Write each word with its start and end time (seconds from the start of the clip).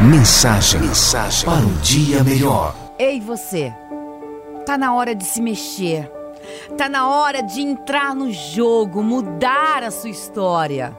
Mensagem, 0.00 0.82
mensagem 0.82 1.46
para 1.46 1.64
um 1.64 1.74
dia 1.78 2.22
melhor. 2.22 2.76
Ei 2.98 3.18
você, 3.18 3.72
tá 4.66 4.76
na 4.76 4.92
hora 4.92 5.14
de 5.14 5.24
se 5.24 5.40
mexer. 5.40 6.12
Tá 6.76 6.86
na 6.86 7.08
hora 7.08 7.42
de 7.42 7.62
entrar 7.62 8.14
no 8.14 8.30
jogo, 8.30 9.02
mudar 9.02 9.82
a 9.82 9.90
sua 9.90 10.10
história. 10.10 10.94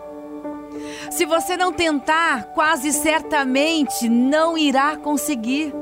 Se 1.12 1.28
você 1.28 1.56
não 1.56 1.72
tentar, 1.72 2.46
quase 2.56 2.92
certamente 2.92 4.10
não 4.10 4.58
irá 4.58 4.98
conseguir. 4.98 5.76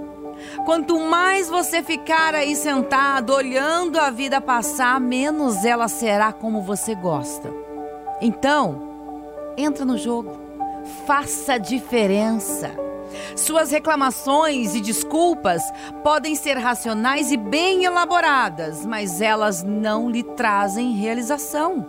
Quanto 0.65 0.99
mais 0.99 1.49
você 1.49 1.81
ficar 1.81 2.35
aí 2.35 2.53
sentado 2.53 3.33
olhando 3.33 3.97
a 3.97 4.11
vida 4.11 4.41
passar, 4.41 4.99
menos 4.99 5.63
ela 5.63 5.87
será 5.87 6.33
como 6.33 6.61
você 6.61 6.93
gosta. 6.93 7.49
Então, 8.21 8.81
entra 9.55 9.85
no 9.85 9.97
jogo. 9.97 10.37
Faça 11.07 11.57
diferença. 11.57 12.83
Suas 13.35 13.71
reclamações 13.71 14.75
e 14.75 14.81
desculpas 14.81 15.61
podem 16.03 16.35
ser 16.35 16.57
racionais 16.57 17.31
e 17.31 17.37
bem 17.37 17.85
elaboradas, 17.85 18.85
mas 18.85 19.21
elas 19.21 19.63
não 19.63 20.09
lhe 20.09 20.23
trazem 20.23 20.93
realização. 20.93 21.87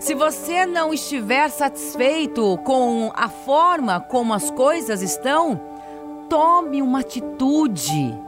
Se 0.00 0.14
você 0.14 0.66
não 0.66 0.92
estiver 0.92 1.48
satisfeito 1.48 2.58
com 2.58 3.10
a 3.14 3.28
forma 3.28 4.00
como 4.00 4.34
as 4.34 4.50
coisas 4.50 5.02
estão, 5.02 5.60
tome 6.28 6.82
uma 6.82 7.00
atitude. 7.00 8.18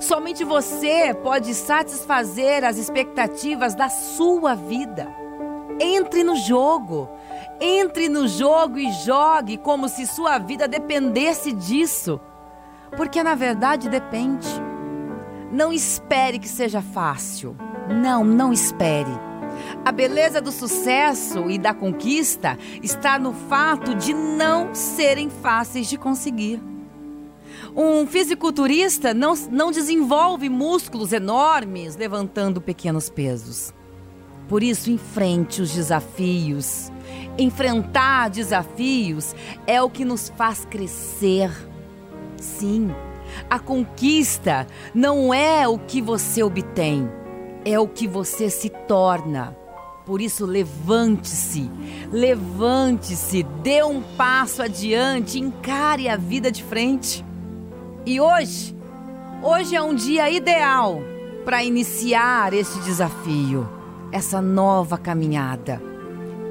Somente 0.00 0.44
você 0.44 1.14
pode 1.22 1.54
satisfazer 1.54 2.64
as 2.64 2.78
expectativas 2.78 3.74
da 3.74 3.88
sua 3.88 4.54
vida. 4.54 5.25
Entre 5.80 6.22
no 6.22 6.36
jogo. 6.36 7.08
Entre 7.60 8.08
no 8.08 8.28
jogo 8.28 8.78
e 8.78 8.92
jogue 9.04 9.56
como 9.56 9.88
se 9.88 10.06
sua 10.06 10.38
vida 10.38 10.68
dependesse 10.68 11.52
disso. 11.52 12.20
Porque 12.96 13.22
na 13.22 13.34
verdade 13.34 13.88
depende. 13.88 14.48
Não 15.52 15.72
espere 15.72 16.38
que 16.38 16.48
seja 16.48 16.82
fácil. 16.82 17.56
Não, 17.88 18.24
não 18.24 18.52
espere. 18.52 19.12
A 19.84 19.92
beleza 19.92 20.40
do 20.40 20.52
sucesso 20.52 21.50
e 21.50 21.58
da 21.58 21.72
conquista 21.72 22.58
está 22.82 23.18
no 23.18 23.32
fato 23.32 23.94
de 23.94 24.12
não 24.12 24.74
serem 24.74 25.30
fáceis 25.30 25.88
de 25.88 25.96
conseguir. 25.96 26.60
Um 27.74 28.06
fisiculturista 28.06 29.14
não, 29.14 29.34
não 29.50 29.70
desenvolve 29.70 30.48
músculos 30.48 31.12
enormes 31.12 31.96
levantando 31.96 32.60
pequenos 32.60 33.08
pesos. 33.08 33.72
Por 34.48 34.62
isso, 34.62 34.90
enfrente 34.90 35.60
os 35.60 35.72
desafios. 35.72 36.90
Enfrentar 37.38 38.30
desafios 38.30 39.34
é 39.66 39.82
o 39.82 39.90
que 39.90 40.04
nos 40.04 40.28
faz 40.36 40.64
crescer. 40.64 41.50
Sim, 42.36 42.94
a 43.50 43.58
conquista 43.58 44.66
não 44.94 45.34
é 45.34 45.66
o 45.66 45.78
que 45.78 46.00
você 46.00 46.42
obtém, 46.42 47.08
é 47.64 47.78
o 47.78 47.88
que 47.88 48.06
você 48.06 48.48
se 48.48 48.70
torna. 48.70 49.56
Por 50.04 50.20
isso, 50.20 50.46
levante-se, 50.46 51.68
levante-se, 52.12 53.42
dê 53.42 53.82
um 53.82 54.00
passo 54.00 54.62
adiante, 54.62 55.40
encare 55.40 56.08
a 56.08 56.16
vida 56.16 56.52
de 56.52 56.62
frente. 56.62 57.24
E 58.04 58.20
hoje, 58.20 58.76
hoje 59.42 59.74
é 59.74 59.82
um 59.82 59.94
dia 59.94 60.30
ideal 60.30 61.00
para 61.44 61.64
iniciar 61.64 62.54
este 62.54 62.78
desafio 62.80 63.75
essa 64.12 64.40
nova 64.40 64.96
caminhada. 64.96 65.80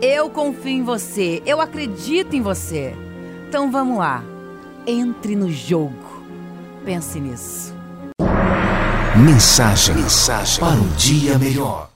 Eu 0.01 0.29
confio 0.29 0.71
em 0.71 0.83
você, 0.83 1.41
eu 1.45 1.61
acredito 1.61 2.35
em 2.35 2.41
você. 2.41 2.93
Então 3.47 3.71
vamos 3.71 3.97
lá, 3.97 4.23
entre 4.85 5.35
no 5.35 5.51
jogo. 5.51 6.23
Pense 6.83 7.19
nisso. 7.19 7.73
Mensagem, 9.15 9.95
mensagem 9.95 10.59
para 10.59 10.75
um 10.75 10.87
dia 10.97 11.39
melhor. 11.39 11.94